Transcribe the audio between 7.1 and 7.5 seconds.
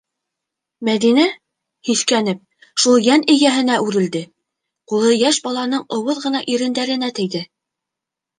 тейҙе.